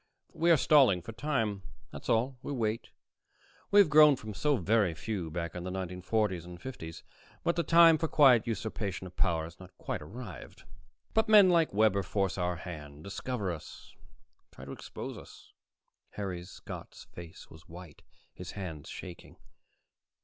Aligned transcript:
We 0.33 0.49
are 0.49 0.57
stalling 0.57 1.03
for 1.03 1.11
time, 1.11 1.61
that's 1.91 2.09
all. 2.09 2.39
We 2.41 2.51
wait. 2.51 2.89
We 3.69 3.79
have 3.79 3.89
grown 3.91 4.15
from 4.15 4.33
so 4.33 4.57
very 4.57 4.95
few, 4.95 5.29
back 5.29 5.53
in 5.53 5.63
the 5.63 5.69
1940s 5.69 6.43
and 6.43 6.59
50s, 6.59 7.03
but 7.43 7.55
the 7.55 7.61
time 7.61 7.99
for 7.99 8.07
quiet 8.07 8.47
usurpation 8.47 9.05
of 9.05 9.15
power 9.15 9.43
has 9.43 9.59
not 9.59 9.77
quite 9.77 10.01
arrived. 10.01 10.63
But 11.13 11.29
men 11.29 11.51
like 11.51 11.71
Webber 11.71 12.01
force 12.01 12.35
our 12.39 12.55
hand, 12.55 13.03
discover 13.03 13.51
us, 13.51 13.93
try 14.51 14.65
to 14.65 14.71
expose 14.71 15.19
us." 15.19 15.53
Harry 16.13 16.43
Scott's 16.45 17.03
face 17.03 17.51
was 17.51 17.69
white, 17.69 18.01
his 18.33 18.53
hands 18.53 18.89
shaking. 18.89 19.37